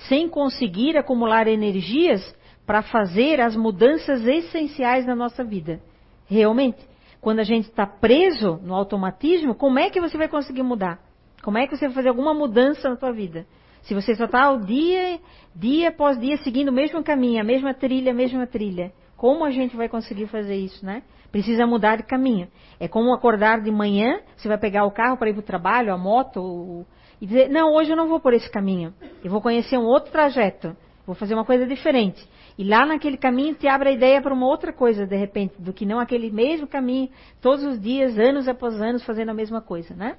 [0.08, 2.22] sem conseguir acumular energias
[2.66, 5.82] para fazer as mudanças essenciais na nossa vida.
[6.28, 6.80] Realmente,
[7.20, 11.00] quando a gente está preso no automatismo, como é que você vai conseguir mudar?
[11.42, 13.46] Como é que você vai fazer alguma mudança na sua vida?
[13.84, 15.20] Se você só está o dia,
[15.54, 18.94] dia após dia seguindo o mesmo caminho, a mesma trilha, a mesma trilha.
[19.18, 21.04] Como a gente vai conseguir fazer isso, né?
[21.32, 22.48] Precisa mudar de caminho.
[22.80, 25.94] É como acordar de manhã, você vai pegar o carro para ir para o trabalho,
[25.94, 26.86] a moto,
[27.20, 28.94] e dizer, não, hoje eu não vou por esse caminho.
[29.24, 30.76] Eu vou conhecer um outro trajeto.
[31.06, 32.26] Vou fazer uma coisa diferente.
[32.58, 35.74] E lá naquele caminho te abre a ideia para uma outra coisa, de repente, do
[35.74, 37.10] que não aquele mesmo caminho,
[37.42, 40.18] todos os dias, anos após anos, fazendo a mesma coisa, né?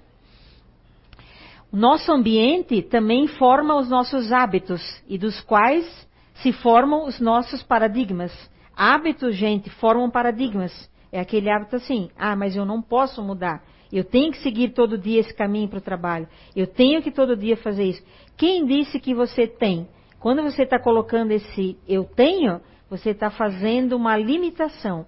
[1.72, 7.62] O nosso ambiente também forma os nossos hábitos, e dos quais se formam os nossos
[7.62, 8.32] paradigmas.
[8.76, 10.90] Hábitos, gente, formam paradigmas.
[11.12, 13.62] É aquele hábito assim, ah, mas eu não posso mudar.
[13.92, 16.26] Eu tenho que seguir todo dia esse caminho para o trabalho.
[16.56, 18.02] Eu tenho que todo dia fazer isso.
[18.36, 19.86] Quem disse que você tem?
[20.24, 22.58] Quando você está colocando esse eu tenho,
[22.88, 25.04] você está fazendo uma limitação.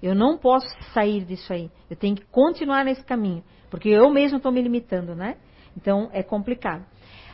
[0.00, 1.68] Eu não posso sair disso aí.
[1.90, 3.42] Eu tenho que continuar nesse caminho.
[3.68, 5.38] Porque eu mesmo estou me limitando, né?
[5.76, 6.86] Então é complicado.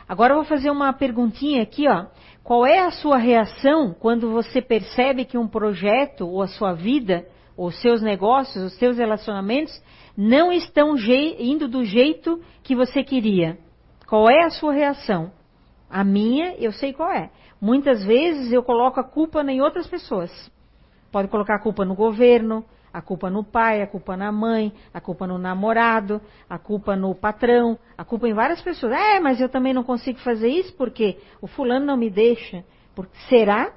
[0.09, 2.07] Agora eu vou fazer uma perguntinha aqui, ó.
[2.43, 7.23] Qual é a sua reação quando você percebe que um projeto, ou a sua vida,
[7.55, 9.79] ou os seus negócios, os seus relacionamentos,
[10.17, 10.95] não estão
[11.37, 13.59] indo do jeito que você queria?
[14.07, 15.31] Qual é a sua reação?
[15.89, 17.29] A minha, eu sei qual é.
[17.59, 20.31] Muitas vezes eu coloco a culpa em outras pessoas.
[21.11, 24.99] Pode colocar a culpa no governo, a culpa no pai, a culpa na mãe, a
[24.99, 28.93] culpa no namorado, a culpa no patrão, a culpa em várias pessoas.
[28.93, 32.63] É, mas eu também não consigo fazer isso porque o fulano não me deixa.
[32.95, 33.73] Porque, será?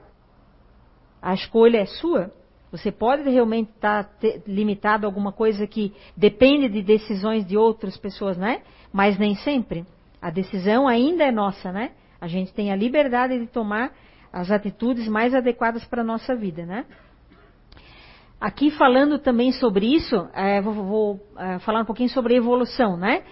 [1.22, 2.32] A escolha é sua?
[2.72, 7.96] Você pode realmente estar tá limitado a alguma coisa que depende de decisões de outras
[7.96, 8.62] pessoas, né?
[8.92, 9.84] Mas nem sempre.
[10.20, 11.92] A decisão ainda é nossa, né?
[12.20, 13.92] A gente tem a liberdade de tomar
[14.32, 16.84] as atitudes mais adequadas para a nossa vida, né?
[18.40, 23.22] Aqui falando também sobre isso, é, vou, vou é, falar um pouquinho sobre evolução, né?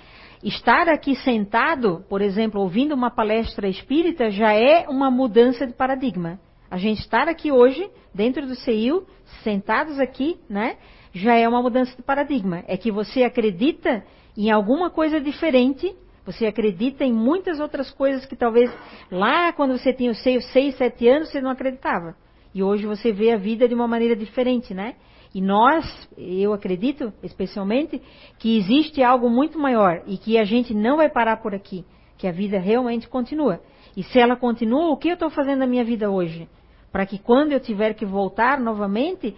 [0.42, 6.38] Estar aqui sentado, por exemplo, ouvindo uma palestra espírita, já é uma mudança de paradigma.
[6.70, 9.06] A gente estar aqui hoje, dentro do CEIU,
[9.42, 10.76] sentados aqui, né?
[11.12, 12.62] Já é uma mudança de paradigma.
[12.68, 14.04] É que você acredita
[14.36, 15.96] em alguma coisa diferente
[16.28, 18.70] você acredita em muitas outras coisas que talvez
[19.10, 22.14] lá quando você tinha os seis, sete anos você não acreditava.
[22.54, 24.96] E hoje você vê a vida de uma maneira diferente, né?
[25.34, 25.86] E nós,
[26.18, 28.02] eu acredito especialmente,
[28.38, 31.82] que existe algo muito maior e que a gente não vai parar por aqui,
[32.18, 33.62] que a vida realmente continua.
[33.96, 36.46] E se ela continua, o que eu estou fazendo na minha vida hoje?
[36.92, 39.34] Para que quando eu tiver que voltar novamente,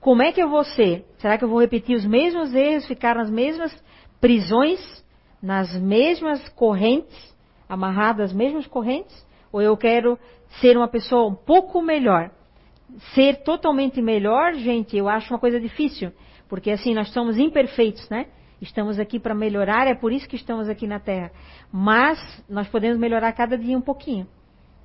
[0.00, 1.06] como é que eu vou ser?
[1.16, 3.74] Será que eu vou repetir os mesmos erros, ficar nas mesmas
[4.20, 5.05] prisões
[5.46, 7.16] nas mesmas correntes,
[7.68, 9.14] amarrado às mesmas correntes,
[9.52, 10.18] ou eu quero
[10.60, 12.32] ser uma pessoa um pouco melhor?
[13.14, 16.10] Ser totalmente melhor, gente, eu acho uma coisa difícil,
[16.48, 18.26] porque assim nós somos imperfeitos, né?
[18.60, 21.30] Estamos aqui para melhorar, é por isso que estamos aqui na Terra.
[21.72, 24.26] Mas nós podemos melhorar cada dia um pouquinho,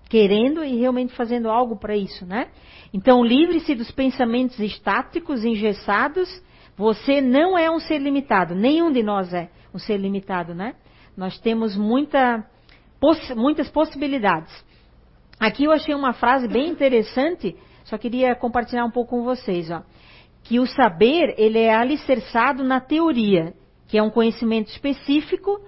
[0.10, 2.50] querendo e realmente fazendo algo para isso, né?
[2.94, 6.30] Então, livre-se dos pensamentos estáticos, engessados.
[6.78, 10.76] Você não é um ser limitado, nenhum de nós é um ser limitado, né?
[11.16, 12.46] Nós temos muita,
[13.00, 14.52] poss muitas possibilidades.
[15.40, 19.82] Aqui eu achei uma frase bem interessante, só queria compartilhar um pouco com vocês, ó.
[20.44, 23.54] Que o saber, ele é alicerçado na teoria,
[23.88, 25.60] que é um conhecimento específico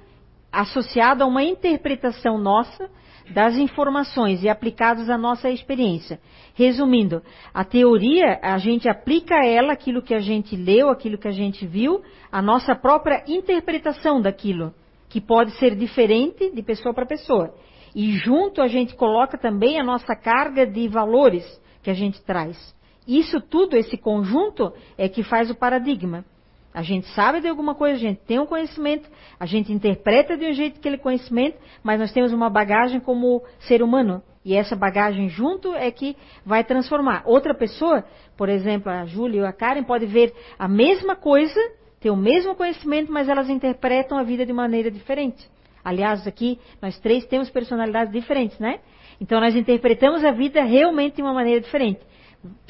[0.51, 2.89] associado a uma interpretação nossa
[3.31, 6.19] das informações e aplicados à nossa experiência.
[6.53, 7.21] Resumindo,
[7.53, 11.65] a teoria, a gente aplica ela, aquilo que a gente leu, aquilo que a gente
[11.65, 14.73] viu, a nossa própria interpretação daquilo,
[15.09, 17.53] que pode ser diferente de pessoa para pessoa.
[17.95, 21.45] E junto a gente coloca também a nossa carga de valores
[21.81, 22.75] que a gente traz.
[23.07, 26.25] Isso tudo, esse conjunto, é que faz o paradigma.
[26.73, 29.07] A gente sabe de alguma coisa, a gente tem um conhecimento,
[29.39, 33.83] a gente interpreta de um jeito aquele conhecimento, mas nós temos uma bagagem como ser
[33.83, 34.23] humano.
[34.43, 37.21] E essa bagagem junto é que vai transformar.
[37.25, 38.03] Outra pessoa,
[38.35, 41.59] por exemplo, a Júlia ou a Karen, pode ver a mesma coisa,
[41.99, 45.47] ter o mesmo conhecimento, mas elas interpretam a vida de maneira diferente.
[45.83, 48.79] Aliás, aqui nós três temos personalidades diferentes, né?
[49.21, 52.01] Então nós interpretamos a vida realmente de uma maneira diferente.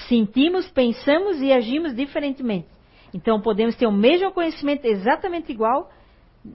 [0.10, 2.73] Sentimos, pensamos e agimos diferentemente.
[3.14, 5.90] Então podemos ter o mesmo conhecimento exatamente igual,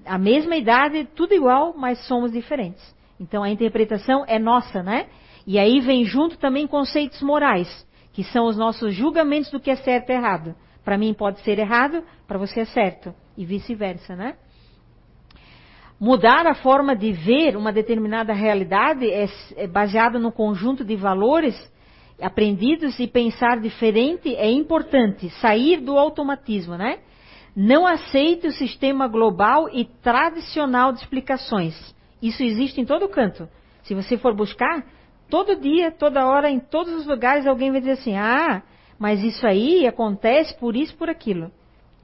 [0.04, 2.82] a mesma idade, tudo igual, mas somos diferentes.
[3.20, 5.06] Então a interpretação é nossa, né?
[5.46, 9.76] E aí vem junto também conceitos morais, que são os nossos julgamentos do que é
[9.76, 10.54] certo e errado.
[10.84, 14.36] Para mim pode ser errado, para você é certo, e vice-versa, né?
[16.00, 21.56] Mudar a forma de ver uma determinada realidade é, é baseado no conjunto de valores
[22.20, 25.30] aprendidos e pensar diferente é importante.
[25.40, 26.98] Sair do automatismo, né?
[27.54, 31.74] Não aceite o sistema global e tradicional de explicações.
[32.22, 33.48] Isso existe em todo canto.
[33.82, 34.84] Se você for buscar,
[35.30, 38.62] todo dia, toda hora, em todos os lugares, alguém vai dizer assim: ah,
[38.98, 41.50] mas isso aí acontece por isso, por aquilo.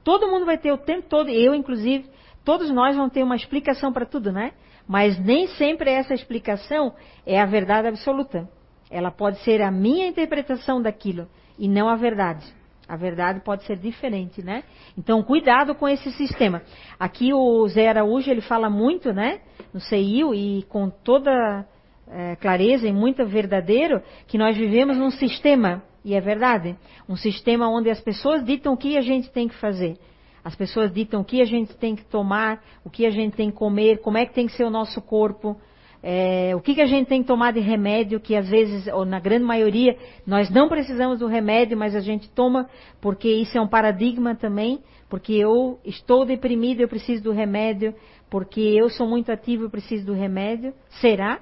[0.03, 2.09] Todo mundo vai ter o tempo todo, eu inclusive,
[2.43, 4.51] todos nós vamos ter uma explicação para tudo, né?
[4.87, 6.93] Mas nem sempre essa explicação
[7.25, 8.47] é a verdade absoluta.
[8.95, 11.27] Ela pode ser a minha interpretação daquilo
[11.59, 12.45] e não a verdade.
[12.87, 14.63] A verdade pode ser diferente, né?
[14.97, 16.61] Então, cuidado com esse sistema.
[16.97, 19.41] Aqui o Zé Araújo, ele fala muito, né?
[19.73, 21.67] No CIU e com toda
[22.07, 26.77] é, clareza e muito verdadeiro, que nós vivemos num sistema, e é verdade,
[27.09, 29.97] um sistema onde as pessoas ditam o que a gente tem que fazer.
[30.41, 33.51] As pessoas ditam o que a gente tem que tomar, o que a gente tem
[33.51, 35.59] que comer, como é que tem que ser o nosso corpo,
[36.07, 39.05] é, o que, que a gente tem que tomar de remédio, que às vezes, ou
[39.05, 42.69] na grande maioria, nós não precisamos do remédio, mas a gente toma
[43.01, 47.95] porque isso é um paradigma também, porque eu estou deprimido, eu preciso do remédio,
[48.29, 50.75] porque eu sou muito ativo, eu preciso do remédio.
[51.01, 51.39] Será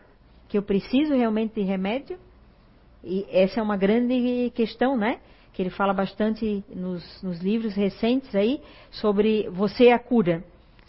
[0.47, 2.17] que eu preciso realmente de remédio?
[3.03, 5.19] E essa é uma grande questão, né?
[5.51, 10.41] Que ele fala bastante nos, nos livros recentes aí sobre você a cura.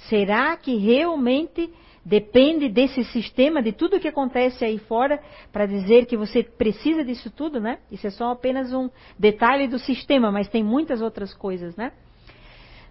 [0.08, 1.68] Será que realmente
[2.04, 5.20] depende desse sistema, de tudo que acontece aí fora,
[5.52, 7.78] para dizer que você precisa disso tudo, né?
[7.90, 11.92] Isso é só apenas um detalhe do sistema, mas tem muitas outras coisas, né?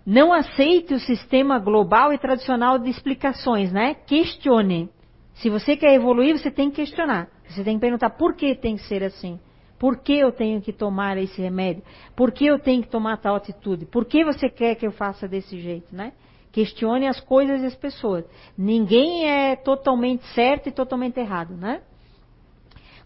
[0.05, 3.93] Não aceite o sistema global e tradicional de explicações, né?
[3.93, 4.89] Questione.
[5.35, 7.29] Se você quer evoluir, você tem que questionar.
[7.47, 9.39] Você tem que perguntar por que tem que ser assim.
[9.79, 11.83] Por que eu tenho que tomar esse remédio?
[12.15, 13.85] Por que eu tenho que tomar tal atitude?
[13.85, 16.13] Por que você quer que eu faça desse jeito, né?
[16.53, 18.23] Questione as coisas e as pessoas.
[18.55, 21.81] Ninguém é totalmente certo e totalmente errado, né?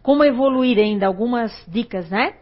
[0.04, 1.08] Como evoluir ainda?
[1.08, 2.34] Algumas dicas, né?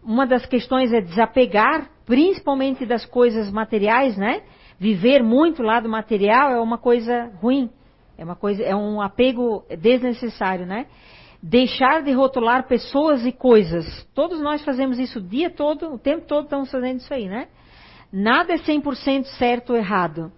[0.00, 4.42] Uma das questões é desapegar, principalmente das coisas materiais, né?
[4.78, 7.68] Viver muito lá do material é uma coisa ruim.
[8.16, 10.86] É uma coisa, é um apego desnecessário, né?
[11.42, 13.84] Deixar de rotular pessoas e coisas.
[14.14, 17.48] Todos nós fazemos isso o dia todo, o tempo todo estamos fazendo isso aí, né?
[18.12, 20.30] Nada é 100% certo ou errado.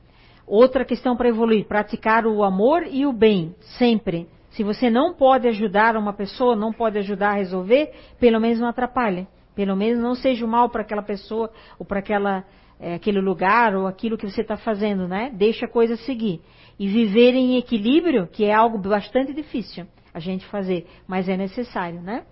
[0.46, 4.28] Outra questão para evoluir, praticar o amor e o bem, sempre.
[4.50, 8.68] Se você não pode ajudar uma pessoa, não pode ajudar a resolver, pelo menos não
[8.68, 9.26] atrapalhe.
[9.56, 12.44] Pelo menos não seja mal para aquela pessoa ou para aquela,
[12.78, 15.30] é, aquele lugar ou aquilo que você está fazendo, né?
[15.34, 16.40] Deixa a coisa seguir.
[16.78, 22.00] E viver em equilíbrio, que é algo bastante difícil a gente fazer, mas é necessário,
[22.00, 22.24] né?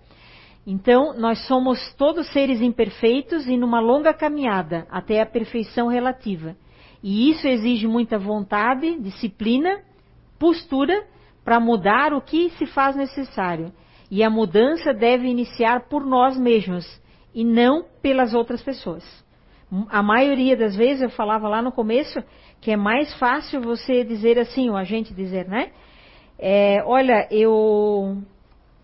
[0.66, 6.56] Então, nós somos todos seres imperfeitos e numa longa caminhada até a perfeição relativa.
[7.06, 9.82] E isso exige muita vontade, disciplina,
[10.38, 11.04] postura
[11.44, 13.70] para mudar o que se faz necessário.
[14.10, 16.86] E a mudança deve iniciar por nós mesmos
[17.34, 19.04] e não pelas outras pessoas.
[19.90, 22.24] A maioria das vezes eu falava lá no começo
[22.58, 25.72] que é mais fácil você dizer assim, ou a gente dizer, né?
[26.38, 28.16] É, olha, eu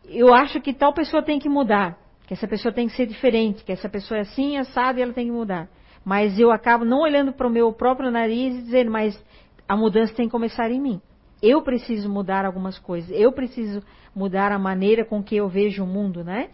[0.05, 3.65] eu acho que tal pessoa tem que mudar, que essa pessoa tem que ser diferente,
[3.65, 5.71] que essa pessoa é assim, assada e ela tem que mudar.
[6.05, 9.23] Mas eu acabo não olhando para o meu próprio nariz e dizendo, mas
[9.69, 11.01] a mudança tem que começar em mim.
[11.43, 13.11] Eu preciso mudar algumas coisas.
[13.11, 13.83] Eu preciso
[14.15, 16.51] mudar a maneira com que eu vejo o mundo, né?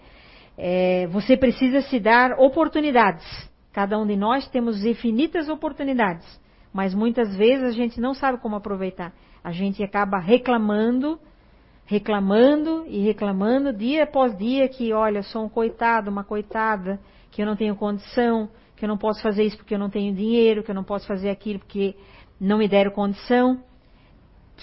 [0.57, 3.25] É, você precisa se dar oportunidades.
[3.73, 6.27] Cada um de nós temos infinitas oportunidades,
[6.73, 9.13] mas muitas vezes a gente não sabe como aproveitar.
[9.45, 11.21] A gente acaba reclamando,
[11.85, 16.99] reclamando e reclamando dia após dia que, olha, sou um coitado, uma coitada,
[17.31, 20.15] que eu não tenho condição, que eu não posso fazer isso porque eu não tenho
[20.15, 21.97] dinheiro, que eu não posso fazer aquilo porque
[22.41, 23.63] não me deram condição.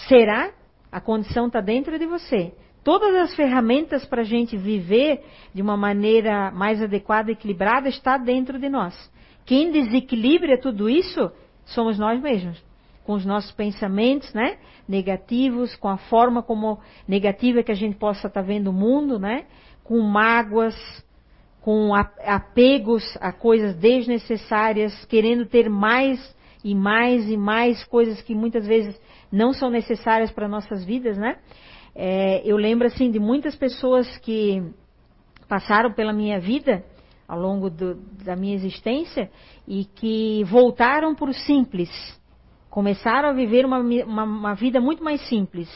[0.07, 0.51] Será?
[0.91, 2.53] A condição está dentro de você.
[2.84, 8.18] Todas as ferramentas para a gente viver de uma maneira mais adequada e equilibrada está
[8.18, 8.93] dentro de nós.
[9.45, 11.32] Quem desequilibra tudo isso
[11.66, 12.61] somos nós mesmos.
[13.05, 14.57] Com os nossos pensamentos, né?
[14.88, 19.18] Negativos, com a forma como negativa que a gente possa estar tá vendo o mundo,
[19.18, 19.45] né?
[19.84, 20.76] Com mágoas,
[21.64, 26.20] com apegos a coisas desnecessárias, querendo ter mais
[26.61, 28.99] e mais e mais coisas que muitas vezes
[29.32, 31.38] não são necessárias para nossas vidas, né?
[31.95, 34.61] É, eu lembro assim de muitas pessoas que
[35.47, 36.84] passaram pela minha vida
[37.26, 37.95] ao longo do,
[38.26, 39.32] da minha existência
[39.66, 41.89] e que voltaram para o simples,
[42.70, 45.70] começaram a viver uma, uma, uma, vida muito mais simples.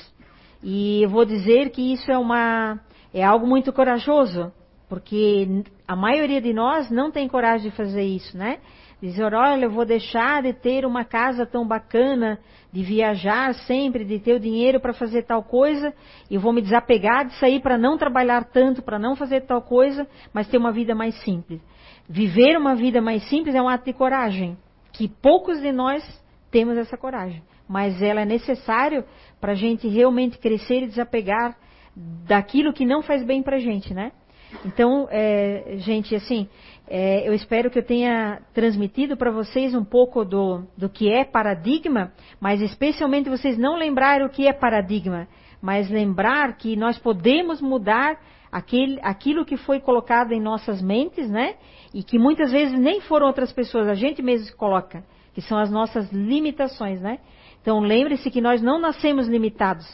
[0.61, 2.77] E eu vou dizer que isso é uma
[3.13, 4.51] é algo muito corajoso,
[4.89, 8.59] porque a maioria de nós não tem coragem de fazer isso, né?
[9.01, 12.39] Dizer, olha, eu vou deixar de ter uma casa tão bacana,
[12.71, 15.93] de viajar sempre, de ter o dinheiro para fazer tal coisa,
[16.31, 20.07] e vou me desapegar disso aí para não trabalhar tanto, para não fazer tal coisa,
[20.33, 21.61] mas ter uma vida mais simples.
[22.09, 24.57] Viver uma vida mais simples é um ato de coragem,
[24.93, 26.03] que poucos de nós
[26.49, 29.03] temos essa coragem, mas ela é necessário
[29.39, 31.55] para a gente realmente crescer e desapegar
[32.25, 34.11] daquilo que não faz bem para a gente, né?
[34.65, 36.47] Então, é, gente, assim,
[36.89, 41.25] é, eu espero que eu tenha transmitido para vocês um pouco do, do que é
[41.25, 45.27] paradigma, mas especialmente vocês não lembrarem o que é paradigma,
[45.61, 48.17] mas lembrar que nós podemos mudar
[48.51, 51.55] aquele, aquilo que foi colocado em nossas mentes, né?
[51.93, 55.69] E que muitas vezes nem foram outras pessoas, a gente mesmo coloca, que são as
[55.69, 57.19] nossas limitações, né?
[57.61, 59.85] Então lembre-se que nós não nascemos limitados,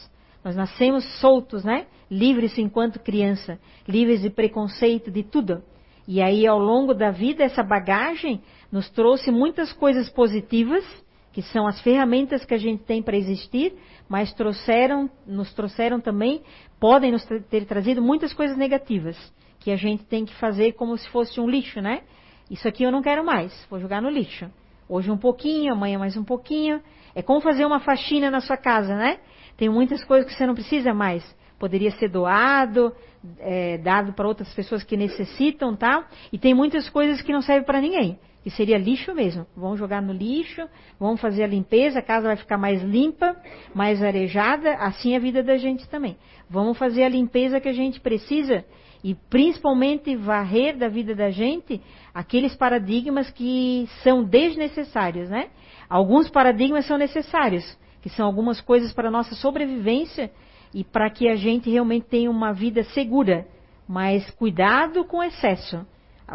[0.44, 1.86] nós nascemos soltos, né?
[2.14, 3.58] Livres enquanto criança,
[3.88, 5.64] livres de preconceito, de tudo.
[6.06, 8.40] E aí, ao longo da vida, essa bagagem
[8.70, 10.84] nos trouxe muitas coisas positivas,
[11.32, 13.74] que são as ferramentas que a gente tem para existir,
[14.08, 16.42] mas trouxeram, nos trouxeram também,
[16.78, 19.16] podem nos ter trazido muitas coisas negativas,
[19.58, 22.02] que a gente tem que fazer como se fosse um lixo, né?
[22.48, 24.48] Isso aqui eu não quero mais, vou jogar no lixo.
[24.88, 26.80] Hoje um pouquinho, amanhã mais um pouquinho.
[27.12, 29.18] É como fazer uma faxina na sua casa, né?
[29.56, 31.24] Tem muitas coisas que você não precisa mais.
[31.64, 32.92] Poderia ser doado,
[33.38, 36.06] é, dado para outras pessoas que necessitam, tá?
[36.30, 38.18] E tem muitas coisas que não servem para ninguém.
[38.42, 39.46] Que seria lixo mesmo.
[39.56, 40.60] Vamos jogar no lixo,
[41.00, 43.34] vamos fazer a limpeza, a casa vai ficar mais limpa,
[43.74, 46.18] mais arejada, assim é a vida da gente também.
[46.50, 48.62] Vamos fazer a limpeza que a gente precisa
[49.02, 51.80] e principalmente varrer da vida da gente
[52.12, 55.48] aqueles paradigmas que são desnecessários, né?
[55.88, 57.64] Alguns paradigmas são necessários,
[58.02, 60.30] que são algumas coisas para a nossa sobrevivência
[60.74, 63.46] e para que a gente realmente tenha uma vida segura.
[63.88, 65.86] Mas cuidado com o excesso.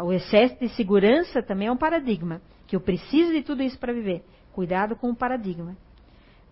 [0.02, 3.92] O excesso de segurança também é um paradigma, que eu preciso de tudo isso para
[3.92, 4.24] viver.
[4.52, 5.76] Cuidado com o paradigma.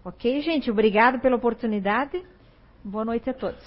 [0.04, 0.70] Ok, gente?
[0.70, 2.22] Obrigado pela oportunidade.
[2.84, 3.64] Boa noite a todos.